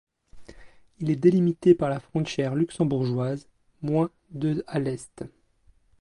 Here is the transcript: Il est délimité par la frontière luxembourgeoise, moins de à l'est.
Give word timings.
Il 0.97 1.11
est 1.11 1.15
délimité 1.15 1.75
par 1.75 1.87
la 1.87 1.99
frontière 1.99 2.55
luxembourgeoise, 2.55 3.47
moins 3.83 4.09
de 4.31 4.63
à 4.65 4.79
l'est. 4.79 5.25